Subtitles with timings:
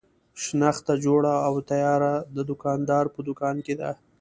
[0.43, 3.91] شنخته جوړه او تیاره د دوکاندار په دوکان کې ده.